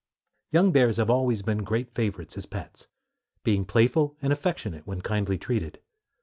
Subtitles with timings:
[0.49, 2.87] Young bears have always been great favorites as pets,
[3.43, 5.79] being playful and affectionate when kindly treated.